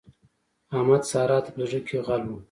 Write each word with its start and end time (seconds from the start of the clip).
احمد؛ 0.77 1.03
سارا 1.11 1.37
ته 1.45 1.49
په 1.55 1.61
زړ 1.69 1.79
کې 1.87 1.97
غل 2.05 2.23
وو. 2.27 2.37